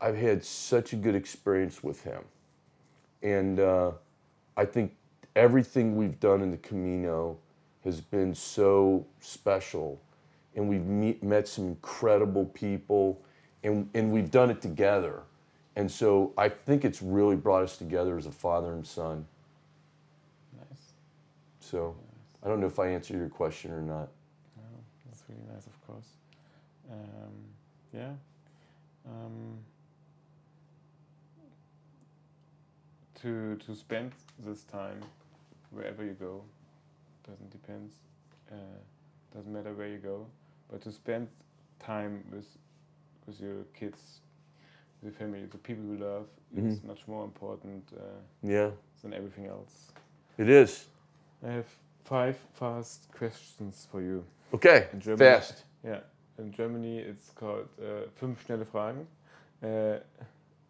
[0.00, 2.22] I've had such a good experience with him,
[3.22, 3.92] and uh,
[4.56, 4.94] I think
[5.36, 7.38] everything we've done in the Camino
[7.84, 10.00] has been so special,
[10.56, 13.22] and we've meet, met some incredible people,
[13.62, 15.22] and and we've done it together,
[15.76, 19.24] and so I think it's really brought us together as a father and son.
[21.66, 21.96] So
[22.44, 24.08] I don't know if I answered your question or not.
[24.58, 26.10] Oh, that's really nice, of course.
[26.90, 27.34] Um,
[27.92, 28.12] yeah.
[29.04, 29.58] Um,
[33.22, 34.12] to to spend
[34.44, 35.00] this time
[35.70, 36.42] wherever you go
[37.26, 37.90] doesn't depend.
[38.52, 38.54] Uh,
[39.34, 40.26] doesn't matter where you go,
[40.70, 41.26] but to spend
[41.80, 42.46] time with
[43.26, 44.20] with your kids,
[45.02, 46.26] with your family, the people you love,
[46.56, 48.02] is much more important uh,
[48.42, 48.70] Yeah,
[49.02, 49.90] than everything else.
[50.38, 50.86] it is.
[51.44, 51.66] I have
[52.04, 54.24] five fast questions for you.
[54.54, 55.64] Okay, In Germany, fast.
[55.84, 56.00] Yeah,
[56.38, 59.06] in Germany it's called uh, fünf schnelle Fragen.
[59.62, 59.98] Uh,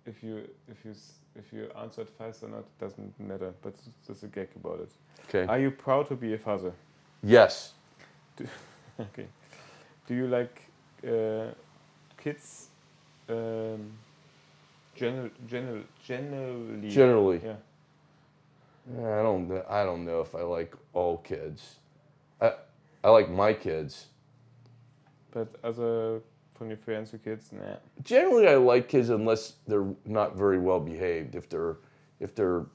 [0.07, 0.95] if you if you
[1.35, 3.75] if you answered fast or not doesn't matter, but
[4.07, 4.91] there's a gag about it.
[5.29, 5.47] Okay.
[5.47, 6.73] Are you proud to be a father?
[7.23, 7.73] yes.
[9.01, 9.27] okay.
[10.07, 10.61] Do you like
[11.07, 11.53] uh,
[12.23, 12.69] kids?
[13.29, 13.93] Um,
[14.95, 16.91] general, general, generally.
[16.91, 17.57] Generally, Yeah.
[18.89, 19.65] I don't.
[19.69, 21.77] I don't know if I like all kids.
[22.41, 22.53] I
[23.03, 24.07] I like my kids.
[25.33, 26.21] But as other
[26.57, 27.51] from your friends or kids?
[27.53, 27.77] Nah.
[28.03, 31.35] Generally, I like kids unless they're not very well behaved.
[31.35, 31.77] If they're
[32.21, 32.67] if they're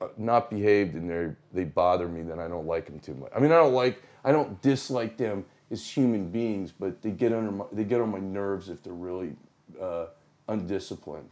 [0.00, 3.30] uh, not behaved and they they bother me, then I don't like them too much.
[3.34, 7.32] I mean, I don't like I don't dislike them as human beings, but they get
[7.32, 9.34] under my, they get on my nerves if they're really
[9.80, 10.06] uh,
[10.48, 11.30] undisciplined.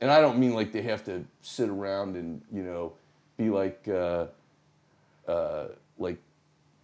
[0.00, 2.92] And I don't mean like they have to sit around and you know
[3.36, 4.26] be like uh,
[5.28, 5.66] uh,
[5.98, 6.18] like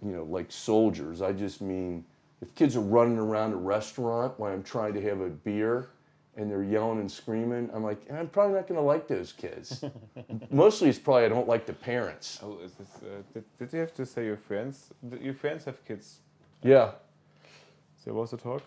[0.04, 1.22] you know like soldiers.
[1.22, 2.04] I just mean
[2.42, 5.88] if kids are running around a restaurant when I'm trying to have a beer
[6.36, 9.84] and they're yelling and screaming, I'm like, I'm probably not going to like those kids.
[10.50, 12.40] Mostly it's probably I don't like the parents.
[12.42, 14.90] Oh, is this, uh, did, did you have to say your friends?
[15.10, 16.20] Did your friends have kids?
[16.62, 16.92] Yeah.
[18.02, 18.62] So what's the talk?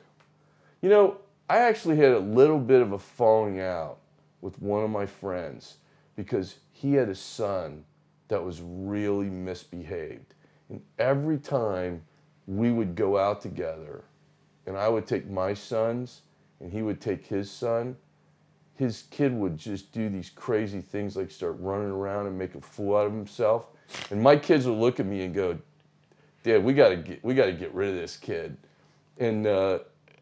[0.81, 1.17] You know,
[1.49, 3.97] I actually had a little bit of a falling out
[4.41, 5.77] with one of my friends
[6.15, 7.83] because he had a son
[8.27, 10.33] that was really misbehaved.
[10.69, 12.03] And every time
[12.47, 14.03] we would go out together
[14.65, 16.21] and I would take my sons
[16.59, 17.95] and he would take his son,
[18.75, 22.61] his kid would just do these crazy things like start running around and make a
[22.61, 23.67] fool out of himself.
[24.09, 25.57] And my kids would look at me and go,
[26.43, 28.57] Dad, we gotta get we gotta get rid of this kid.
[29.19, 29.79] And uh,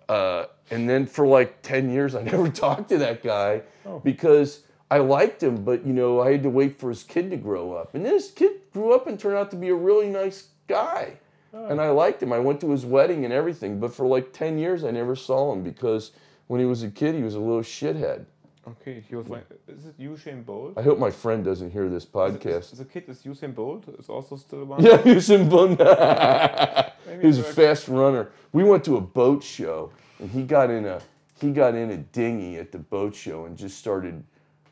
[0.10, 4.00] uh, and then for like 10 years I never talked to that guy Oh.
[4.00, 7.38] because I liked him, but you know, I had to wait for his kid to
[7.38, 7.96] grow up.
[7.96, 11.14] And then his kid grew up and turned out to be a really nice guy.
[11.54, 12.32] And I liked him.
[12.32, 15.52] I went to his wedding and everything, but for like 10 years I never saw
[15.54, 16.12] him because
[16.48, 18.26] when he was a kid he was a little shithead.
[18.68, 20.78] Okay, he was like, is it Usain Bolt?
[20.78, 22.78] I hope my friend doesn't hear this Is, podcast.
[22.78, 24.84] the kid is Usain Bolt is also still one.
[24.84, 25.80] Yeah, Usain Bolt.
[27.08, 28.30] Maybe he was a fast runner.
[28.52, 31.02] We went to a boat show, and he got in a
[31.40, 34.24] he got in a dinghy at the boat show and just started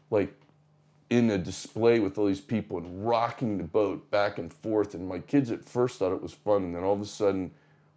[0.10, 0.34] like
[1.10, 4.94] in a display with all these people and rocking the boat back and forth.
[4.94, 7.52] And my kids at first thought it was fun, and then all of a sudden,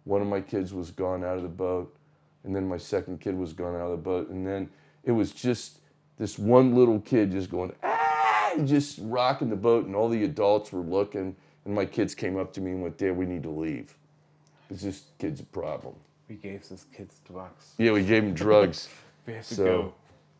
[0.05, 1.95] one of my kids was gone out of the boat,
[2.43, 4.69] and then my second kid was gone out of the boat, and then
[5.03, 5.79] it was just
[6.17, 10.71] this one little kid just going ah, just rocking the boat, and all the adults
[10.71, 13.49] were looking, and my kids came up to me and went, "Dad, we need to
[13.49, 13.95] leave.
[14.67, 15.95] Because this kid's a problem."
[16.27, 17.73] We gave this kids drugs.
[17.77, 18.89] Yeah, we gave him drugs.
[19.25, 19.93] We have to So- go.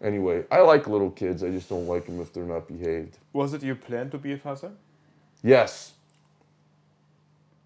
[0.03, 1.43] Anyway, I like little kids.
[1.43, 3.17] I just don't like them if they're not behaved.
[3.31, 4.71] Was it your plan to be a father?
[5.41, 5.93] Yes,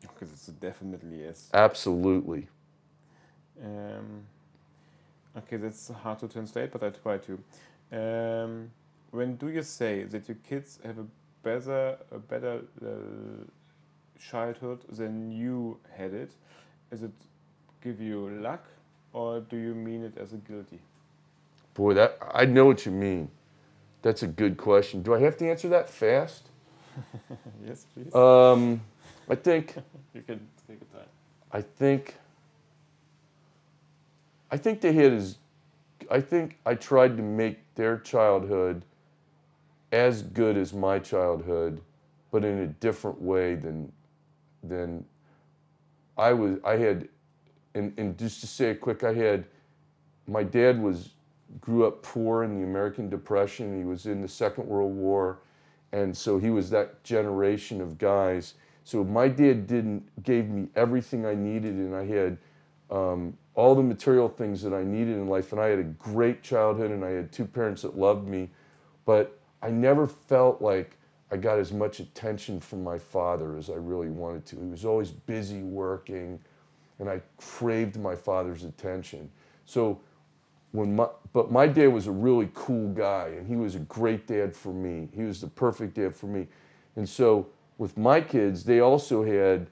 [0.02, 1.50] Because it's definitely yes.
[1.54, 2.48] absolutely.
[3.64, 4.24] Um,
[5.38, 7.34] okay, that's hard to translate, but I try to.
[7.92, 8.72] Um,
[9.12, 11.06] when do you say that your kids have a
[11.44, 12.90] better, a better uh,
[14.20, 16.32] childhood than you had it?
[16.92, 17.12] Is it
[17.82, 18.66] give you luck,
[19.14, 20.80] or do you mean it as a guilty?
[21.78, 23.30] Boy, that I know what you mean.
[24.02, 25.04] That's a good question.
[25.04, 26.50] Do I have to answer that fast?
[27.66, 28.14] yes, please.
[28.16, 28.82] Um,
[29.30, 29.76] I think
[30.16, 31.10] you can take your time.
[31.52, 32.16] I think
[34.50, 35.38] I think they had as
[36.10, 38.82] I think I tried to make their childhood
[39.92, 41.80] as good as my childhood,
[42.32, 43.92] but in a different way than
[44.64, 45.06] than
[46.18, 47.08] I was I had
[47.76, 49.46] and, and just to say it quick, I had
[50.28, 51.10] my dad was
[51.62, 53.78] grew up poor in the American Depression.
[53.78, 55.40] He was in the Second World War,
[55.92, 58.56] and so he was that generation of guys.
[58.84, 62.38] So my dad didn't gave me everything I needed, and I had
[62.90, 66.44] um, all the material things that I needed in life, and I had a great
[66.44, 68.50] childhood, and I had two parents that loved me,
[69.06, 70.98] but I never felt like
[71.32, 74.56] I got as much attention from my father as I really wanted to.
[74.58, 76.40] He was always busy working,
[77.00, 79.30] and I craved my father's attention.
[79.66, 80.00] So
[80.72, 84.28] when my but my dad was a really cool guy and he was a great
[84.28, 85.10] dad for me.
[85.14, 86.48] He was the perfect dad for me.
[86.96, 89.68] And so with my kids they also had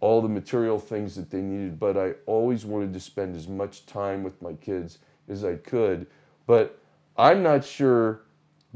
[0.00, 3.86] all the material things that they needed but i always wanted to spend as much
[3.86, 6.06] time with my kids as i could.
[6.46, 6.78] But
[7.16, 8.22] i'm not sure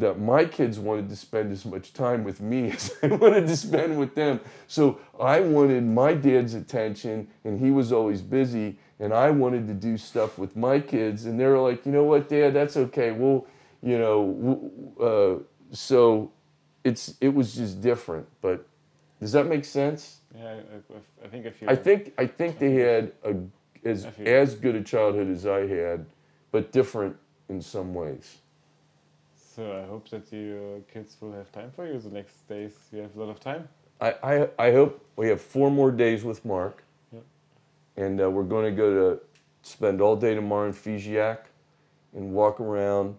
[0.00, 3.56] that my kids wanted to spend as much time with me as I wanted to
[3.56, 4.40] spend with them.
[4.66, 9.74] So I wanted my dad's attention, and he was always busy, and I wanted to
[9.74, 13.10] do stuff with my kids, and they were like, you know what, Dad, that's okay.
[13.10, 13.46] Well,
[13.82, 16.30] you know, uh, so
[16.84, 18.26] it's it was just different.
[18.42, 18.66] But
[19.18, 20.20] does that make sense?
[20.36, 21.70] Yeah, I, I, think I feel.
[21.70, 23.34] I think I think they had a
[23.84, 26.04] as as good a childhood as I had,
[26.52, 27.16] but different
[27.48, 28.38] in some ways.
[29.34, 32.72] So I hope that your kids will have time for you the next days.
[32.92, 33.68] You have a lot of time.
[34.00, 36.82] I, I, I hope we have four more days with Mark.
[38.00, 39.20] And uh, we're going to go to
[39.60, 41.40] spend all day tomorrow in Figeac
[42.14, 43.14] and walk around.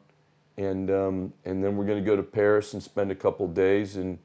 [0.58, 3.96] And, um, and then we're going to go to Paris and spend a couple days.
[3.96, 4.18] And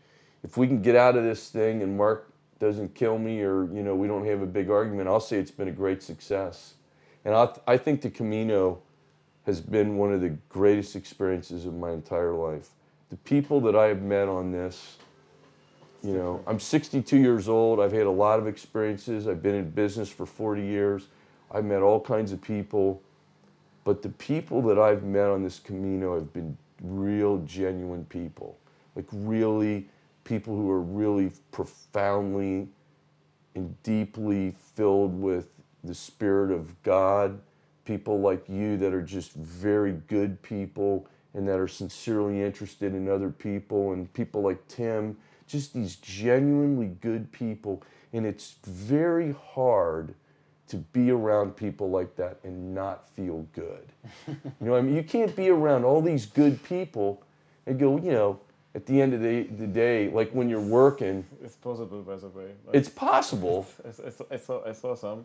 [0.42, 3.82] if we can get out of this thing and Mark doesn't kill me or, you
[3.82, 6.72] know, we don't have a big argument, I'll say it's been a great success.
[7.26, 8.80] And I, I think the Camino
[9.44, 12.70] has been one of the greatest experiences of my entire life.
[13.10, 14.96] The people that I have met on this,
[16.06, 17.80] you know, I'm 62 years old.
[17.80, 19.26] I've had a lot of experiences.
[19.26, 21.08] I've been in business for 40 years.
[21.50, 23.02] I've met all kinds of people.
[23.82, 28.56] But the people that I've met on this Camino have been real, genuine people.
[28.94, 29.88] Like, really,
[30.22, 32.68] people who are really profoundly
[33.56, 35.48] and deeply filled with
[35.82, 37.40] the Spirit of God.
[37.84, 43.08] People like you that are just very good people and that are sincerely interested in
[43.08, 45.16] other people, and people like Tim,
[45.46, 47.82] just these genuinely good people.
[48.12, 50.14] And it's very hard
[50.68, 53.86] to be around people like that and not feel good.
[54.26, 57.22] you know, I mean, you can't be around all these good people
[57.66, 58.40] and go, you know,
[58.74, 62.28] at the end of the, the day, like when you're working, It's possible, by the
[62.28, 62.50] way.
[62.66, 63.66] Like, it's possible.
[63.88, 65.24] I, saw, I, saw, I saw some.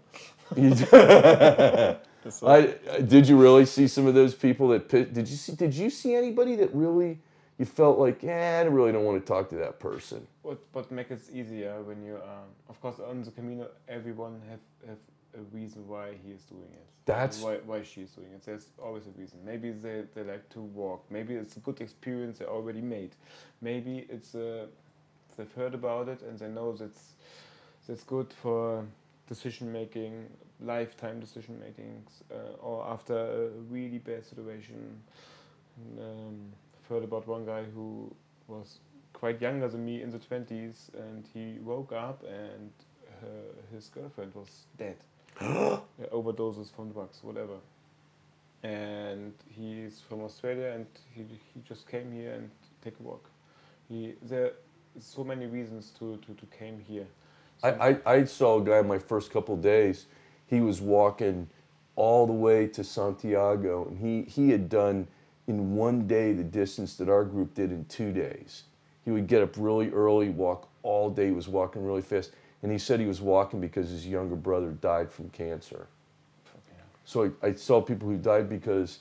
[0.55, 5.35] I saw- I, I- did you really see some of those people that did you
[5.35, 7.19] see did you see anybody that really
[7.61, 10.87] you felt like yeah I really don't want to talk to that person What what
[10.91, 15.01] makes it easier when you um of course on the Camino everyone have have
[15.41, 16.87] a reason why he is doing it.
[17.05, 18.41] That's- why why she's doing it.
[18.47, 19.37] There's always a reason.
[19.51, 20.99] Maybe they, they like to walk.
[21.09, 23.11] Maybe it's a good experience they already made.
[23.61, 24.65] Maybe it's uh,
[25.35, 27.03] they've heard about it and they know that's
[27.87, 28.85] that's good for
[29.27, 30.13] decision making,
[30.59, 34.81] lifetime decision makings, uh, or after a really bad situation.
[35.99, 36.37] Um,
[36.91, 38.13] heard about one guy who
[38.49, 38.79] was
[39.13, 42.69] quite younger than me in the 20s and he woke up and
[43.21, 44.97] her, his girlfriend was dead.
[45.39, 47.57] Overdoses from drugs, whatever.
[48.63, 51.23] And he's from Australia and he,
[51.53, 52.51] he just came here and
[52.83, 53.29] take a walk.
[53.87, 54.53] He, there are
[54.99, 57.07] so many reasons to, to, to came here.
[57.63, 60.07] I, I, I saw a guy my first couple days
[60.47, 61.47] he was walking
[61.95, 65.07] all the way to Santiago and he, he had done
[65.51, 68.63] in one day the distance that our group did in two days
[69.05, 72.31] he would get up really early walk all day he was walking really fast
[72.63, 75.87] and he said he was walking because his younger brother died from cancer
[77.05, 78.99] So I, I saw people who died because,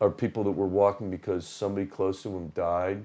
[0.00, 3.04] or people that were walking because somebody close to them died.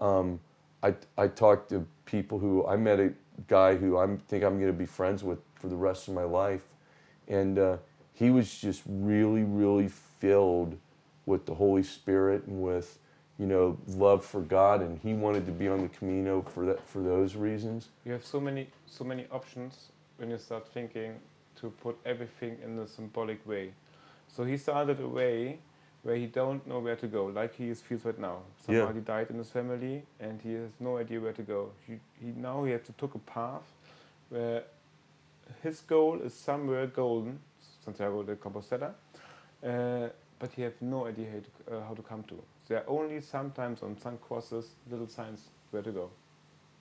[0.00, 0.40] Um,
[0.82, 3.12] I, I talked to people who, I met a
[3.48, 6.22] guy who I think I'm going to be friends with for the rest of my
[6.22, 6.62] life.
[7.28, 7.76] And uh,
[8.14, 10.78] he was just really, really filled
[11.30, 12.98] with the Holy Spirit and with,
[13.38, 14.82] you know, love for God.
[14.82, 17.88] And he wanted to be on the Camino for that, for those reasons.
[18.04, 19.74] You have so many so many options
[20.18, 21.14] when you start thinking
[21.60, 23.72] to put everything in a symbolic way.
[24.28, 25.60] So he started a way
[26.02, 28.38] where he don't know where to go, like he is feels right now.
[28.68, 28.80] Yeah.
[28.80, 31.70] Somebody died in his family and he has no idea where to go.
[31.86, 33.66] He, he now he has to took a path
[34.30, 34.62] where
[35.62, 37.38] his goal is somewhere golden,
[37.84, 38.94] Santiago de Compostela,
[39.66, 40.08] uh,
[40.40, 42.42] but you have no idea how to, uh, how to come to.
[42.68, 46.10] There are only sometimes on some crosses little signs where to go.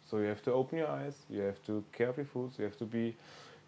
[0.09, 2.65] So you have to open your eyes, you have to care of your foods, you
[2.65, 3.15] have to be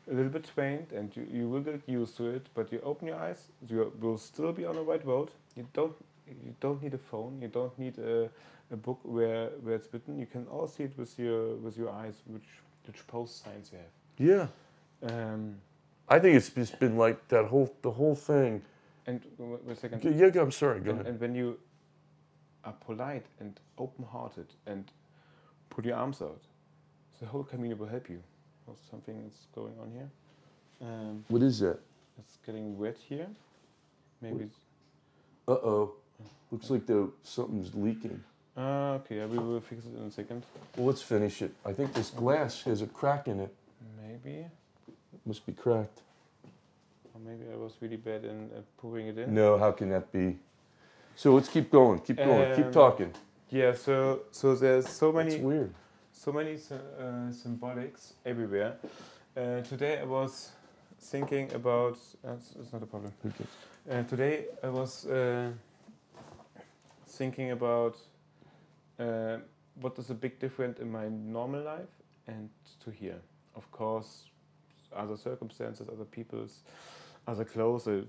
[0.10, 3.08] a little bit trained and you, you will get used to it, but you open
[3.10, 5.30] your eyes, you will still be on the right road.
[5.56, 5.94] You don't
[6.28, 8.30] you don't need a phone, you don't need a,
[8.72, 10.18] a book where, where it's written.
[10.18, 12.48] You can all see it with your with your eyes which
[12.88, 13.80] which post signs you
[14.18, 14.48] Yeah.
[15.02, 15.12] have.
[15.34, 15.58] Um,
[16.08, 18.62] I think it's just been like that whole, the whole thing.
[19.12, 20.04] And w- wait a second.
[20.04, 21.08] Yeah, yeah, I'm sorry, go And, ahead.
[21.12, 21.58] and when you
[22.64, 24.84] are polite and open-hearted and
[25.70, 26.42] put your arms out,
[27.20, 28.22] the whole community will help you.
[28.68, 30.10] Oh, something is going on here.
[30.82, 31.80] Um, What is that?
[32.20, 33.28] it's getting wet here.
[34.22, 34.44] Maybe.
[34.46, 34.58] It's,
[35.48, 35.94] Uh oh.
[36.52, 38.24] Looks like the something's leaking.
[38.58, 40.44] uh, okay, yeah, we will fix it in a second.
[40.76, 41.52] Well, let's finish it.
[41.66, 43.54] I think this glass has a crack in it.
[44.02, 44.46] Maybe.
[45.14, 46.02] It must be cracked.
[47.14, 49.34] Or maybe I was really bad in uh, pouring it in.
[49.34, 50.38] No, how can that be?
[51.16, 52.00] So let's keep going.
[52.00, 52.56] Keep going.
[52.56, 53.14] keep Um, talking.
[53.50, 53.74] Yeah.
[53.76, 55.74] So so there's so That's many weird.
[56.12, 58.78] so many uh, symbolics everywhere.
[59.36, 60.52] Uh, today I was
[61.00, 61.98] thinking about.
[62.26, 63.12] Uh, it's, it's not a problem.
[63.26, 63.46] Okay.
[63.90, 65.52] Uh, today I was uh,
[67.08, 67.98] thinking about
[69.00, 69.38] uh,
[69.82, 71.90] what is a big difference in my normal life
[72.28, 72.50] and
[72.84, 73.20] to here.
[73.56, 74.30] Of course,
[74.96, 76.64] other circumstances, other people's,
[77.28, 77.88] other clothes.
[77.88, 78.02] Uh,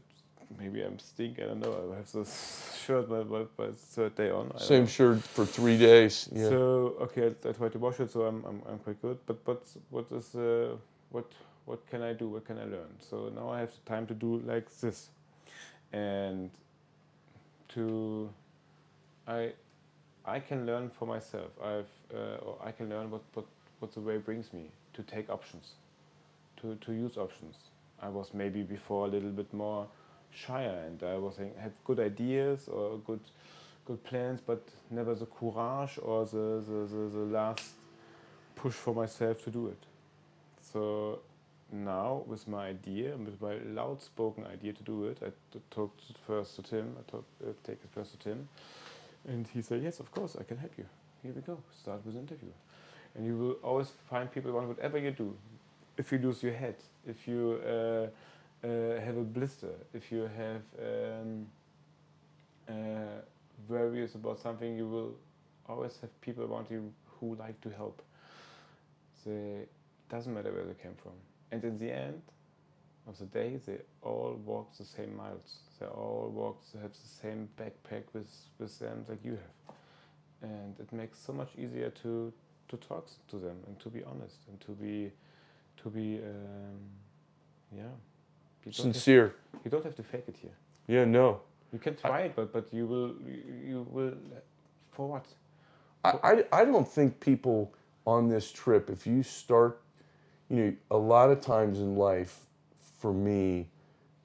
[0.59, 1.39] maybe I'm stink.
[1.39, 1.93] I don't know.
[1.93, 4.53] I have this shirt by, by, by third day on.
[4.55, 6.29] I Same shirt for three days.
[6.33, 6.49] Yeah.
[6.49, 9.19] So okay, I, I try to wash it, so I'm, I'm, I'm quite good.
[9.27, 10.77] But but what is uh,
[11.11, 11.27] what
[11.65, 12.29] what can I do?
[12.29, 12.91] What can I learn?
[12.99, 15.09] So now I have the time to do like this,
[15.93, 16.51] and
[17.71, 18.29] to
[19.27, 19.53] I
[20.25, 21.51] I can learn for myself.
[21.63, 23.47] I've uh, or I can learn what, what
[23.81, 25.73] what the way brings me to take options,
[26.61, 27.57] to to use options.
[28.03, 29.87] I was maybe before a little bit more
[30.35, 33.21] shyer and I was have good ideas or good
[33.85, 37.73] good plans, but never the courage or the, the, the, the last
[38.55, 39.83] push for myself to do it.
[40.61, 41.19] So
[41.73, 45.31] now with my idea, with my loud spoken idea to do it, I
[45.71, 48.49] talked first to Tim, I talked, uh, take it first to Tim,
[49.27, 50.85] and he said, yes, of course, I can help you.
[51.23, 52.51] Here we go, start with interview.
[53.15, 55.35] And you will always find people want whatever you do.
[55.97, 56.77] If you lose your head,
[57.07, 58.09] if you uh,
[58.67, 61.47] uh, have a blister, if you have um,
[62.69, 62.73] uh,
[63.69, 65.15] worries about something, you will
[65.69, 68.03] always have people around you who like to help.
[69.25, 69.67] They
[70.09, 71.13] doesn't matter where they came from.
[71.51, 72.23] And in the end
[73.07, 75.59] of the day, they all walk the same miles.
[75.79, 79.77] They all walk, they have the same backpack with, with them like you have.
[80.51, 82.33] And it makes so much easier to,
[82.69, 85.11] to talk to them and to be honest and to be,
[85.83, 86.79] to be, um,
[87.77, 87.83] yeah.
[88.65, 89.35] You Sincere.
[89.53, 90.57] Have, you don't have to fake it here.
[90.87, 91.41] Yeah, no.
[91.73, 94.13] You can try I, it, but but you will you, you will
[94.91, 95.27] for what?
[96.05, 97.73] I, I I don't think people
[98.07, 99.81] on this trip, if you start,
[100.49, 102.41] you know, a lot of times in life,
[102.99, 103.69] for me,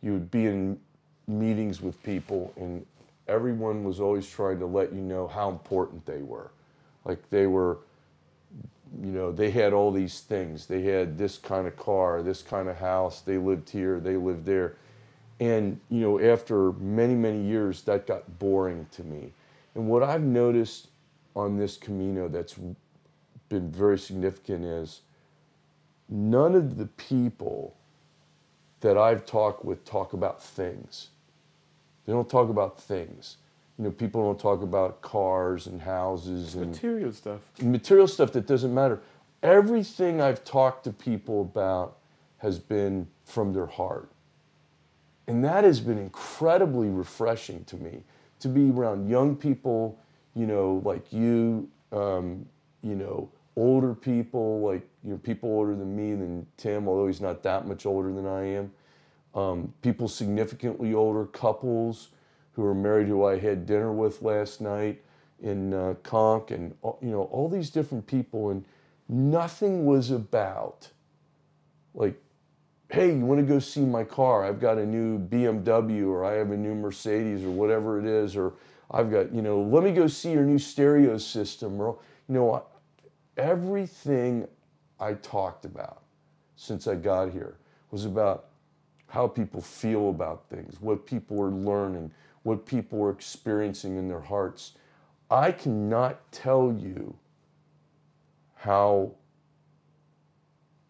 [0.01, 0.79] you would be in
[1.27, 2.85] meetings with people and
[3.27, 6.51] everyone was always trying to let you know how important they were.
[7.05, 7.79] Like they were,
[9.01, 10.65] you know, they had all these things.
[10.65, 14.45] They had this kind of car, this kind of house, they lived here, they lived
[14.45, 14.75] there.
[15.39, 19.31] And, you know, after many, many years, that got boring to me.
[19.75, 20.87] And what I've noticed
[21.35, 22.55] on this Camino that's
[23.49, 25.01] been very significant is
[26.09, 27.75] none of the people
[28.81, 31.09] that I've talked with talk about things.
[32.05, 33.37] They don't talk about things.
[33.77, 37.41] You know, people don't talk about cars and houses and material stuff.
[37.61, 38.99] Material stuff that doesn't matter.
[39.43, 41.97] Everything I've talked to people about
[42.37, 44.09] has been from their heart.
[45.27, 48.03] And that has been incredibly refreshing to me
[48.39, 49.99] to be around young people,
[50.33, 52.45] you know, like you, um,
[52.81, 57.21] you know, older people, like you know, people older than me than Tim, although he's
[57.21, 58.71] not that much older than I am.
[59.35, 62.09] Um, people significantly older, couples
[62.57, 65.01] who are married, who I had dinner with last night
[65.41, 68.65] in uh, Conques, and uh, you know, all these different people, and
[69.07, 70.89] nothing was about
[71.93, 72.19] like
[72.89, 74.45] hey, you want to go see my car?
[74.45, 78.35] I've got a new BMW or I have a new Mercedes or whatever it is,
[78.35, 78.53] or
[78.91, 81.79] I've got, you know, let me go see your new stereo system.
[81.81, 81.97] Or,
[82.29, 82.65] you know,
[83.35, 84.47] everything
[84.99, 86.03] I talked about
[86.55, 87.57] since I got here
[87.91, 88.45] was about
[89.09, 92.11] how people feel about things, what people are learning,
[92.47, 94.71] what people are experiencing in their hearts.
[95.29, 97.13] I cannot tell you
[98.55, 99.11] how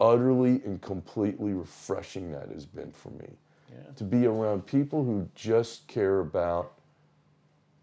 [0.00, 3.30] utterly and completely refreshing that has been for me.
[3.72, 3.92] Yeah.
[3.96, 6.74] To be around people who just care about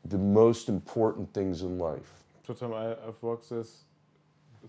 [0.06, 2.24] the most important things in life.
[2.48, 3.84] So Tom, I, have walked this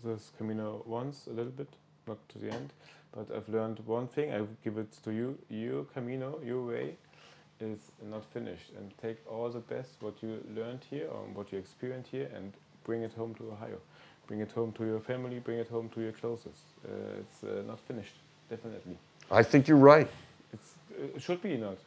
[0.03, 1.73] this Camino once a little bit,
[2.09, 2.73] not to the end,
[3.13, 4.35] but I've learned one thing.
[4.35, 5.39] I give it to you.
[5.49, 6.97] Your Camino, your way,
[7.61, 8.71] is not finished.
[8.77, 12.53] And take all the best what you learned here or what you experienced here and
[12.85, 13.79] bring it home to Ohio
[14.27, 16.65] bring it home to your family, bring it home to your closest.
[16.85, 18.17] Uh, it's uh, not finished,
[18.51, 18.97] definitely.
[19.31, 20.09] I think you're right.
[20.53, 21.79] It's, uh, it should be not.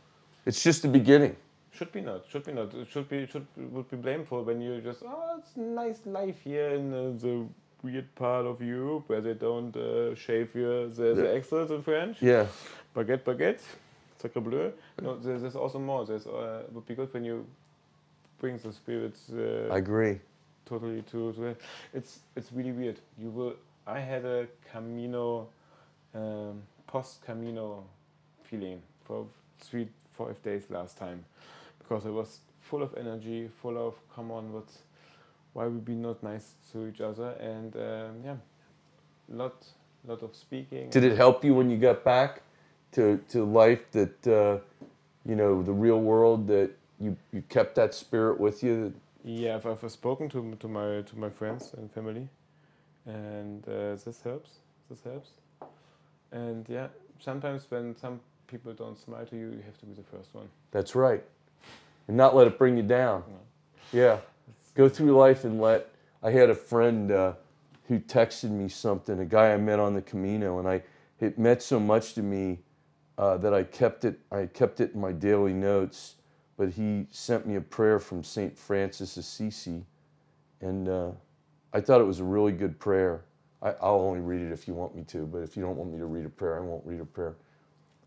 [0.45, 1.35] It's just the beginning.
[1.71, 2.25] Should be not.
[2.29, 2.73] Should be not.
[2.73, 6.69] It should be should would be blameful when you just oh it's nice life here
[6.69, 7.45] in uh, the
[7.83, 12.21] weird part of Europe where they don't uh, shave your the, the accent in French.
[12.21, 12.47] Yeah.
[12.95, 13.61] Baguette, baguette,
[14.21, 14.71] sacre bleu.
[15.01, 16.05] No, there's, there's also more.
[16.05, 17.45] There's uh, would be good when you
[18.39, 19.31] bring the spirits.
[19.71, 20.19] I agree
[20.69, 21.55] totally to, to
[21.93, 22.99] it's it's really weird.
[23.17, 23.53] You will.
[23.87, 25.47] I had a Camino,
[26.13, 27.83] um, post Camino
[28.43, 29.25] feeling for
[29.59, 31.25] three five days last time,
[31.79, 34.67] because I was full of energy, full of come on, what,
[35.53, 38.35] why we be not nice to each other, and um, yeah,
[39.29, 39.65] lot
[40.07, 40.89] lot of speaking.
[40.89, 42.43] Did it help you when you got back
[42.93, 44.59] to to life that uh,
[45.25, 48.93] you know the real world that you you kept that spirit with you?
[49.23, 52.27] Yeah, I've, I've spoken to to my to my friends and family,
[53.05, 54.51] and uh, this helps.
[54.89, 55.29] This helps.
[56.31, 56.87] And yeah,
[57.19, 60.47] sometimes when some people don't smile to you, you have to be the first one.
[60.71, 61.23] That's right,
[62.07, 63.23] and not let it bring you down.
[63.27, 63.39] No.
[63.99, 64.17] Yeah,
[64.75, 65.89] go through life and let.
[66.21, 67.33] I had a friend uh,
[67.87, 70.83] who texted me something, a guy I met on the Camino, and I
[71.19, 72.59] it meant so much to me
[73.19, 74.19] uh, that I kept it.
[74.31, 76.15] I kept it in my daily notes
[76.59, 78.55] but he sent me a prayer from St.
[78.57, 79.81] Francis Assisi,
[80.59, 81.11] and uh,
[81.71, 83.23] I thought it was a really good prayer.
[83.61, 85.89] I, will only read it if you want me to, but if you don't want
[85.89, 87.35] me to read a prayer, I won't read a prayer.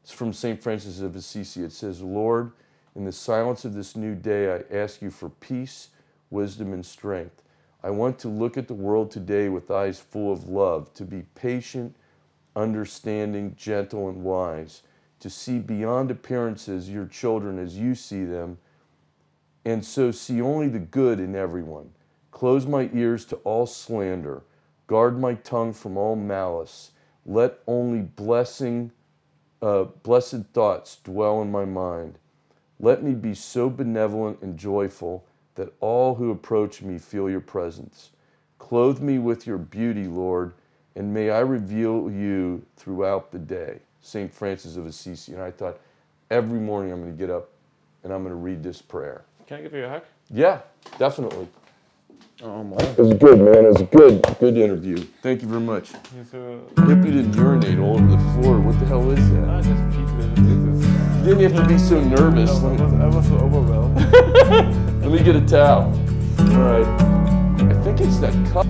[0.03, 0.63] It's from St.
[0.63, 1.63] Francis of Assisi.
[1.63, 2.53] It says, Lord,
[2.95, 5.89] in the silence of this new day, I ask you for peace,
[6.29, 7.43] wisdom, and strength.
[7.83, 11.23] I want to look at the world today with eyes full of love, to be
[11.35, 11.97] patient,
[12.55, 14.83] understanding, gentle, and wise,
[15.23, 18.59] to see beyond appearances your children as you see them,
[19.65, 21.89] and so see only the good in everyone.
[22.33, 24.43] Close my ears to all slander,
[24.89, 26.91] guard my tongue from all malice.
[27.25, 28.91] Let only blessing,
[29.63, 32.19] uh, blessed thoughts dwell in my mind.
[32.81, 38.11] Let me be so benevolent and joyful that all who approach me feel your presence.
[38.59, 40.55] Clothe me with your beauty, Lord,
[40.97, 43.79] and may I reveal you throughout the day.
[44.03, 44.33] St.
[44.33, 45.33] Francis of Assisi.
[45.33, 45.81] And I thought,
[46.31, 47.49] every morning I'm going to get up
[48.05, 49.23] and I'm going to read this prayer.
[49.47, 50.03] Can I give you a hug?
[50.31, 50.61] Yeah,
[50.99, 51.49] definitely.
[52.43, 52.77] Oh my.
[52.77, 53.65] It was good, man.
[53.65, 54.97] It was a good, good interview.
[55.23, 55.93] Thank you very much.
[56.15, 56.61] You're so.
[56.79, 58.59] Hope you didn't urinate all over the floor.
[58.61, 59.49] What the hell is that?
[59.49, 60.87] I just people in this.
[61.27, 62.51] You didn't have to be so nervous.
[62.51, 63.97] I was, I was so overwhelmed.
[65.03, 65.83] let me get a towel.
[66.39, 66.87] All right.
[67.71, 68.67] I think it's that cup.